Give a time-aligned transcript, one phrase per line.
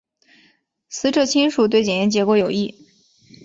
[0.89, 2.73] 死者亲属对检验结果有异。